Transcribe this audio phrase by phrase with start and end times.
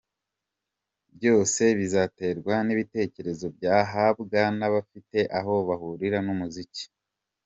[1.15, 6.85] Byose bizaterwa n’ibitekerezo nzahabwa n’abafite aho bahurira n’umuziki.